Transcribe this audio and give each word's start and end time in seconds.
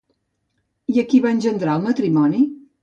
I 0.95 1.03
a 1.03 1.05
qui 1.13 1.21
va 1.27 1.37
engendrar 1.37 1.79
el 1.81 1.87
matrimoni? 1.89 2.47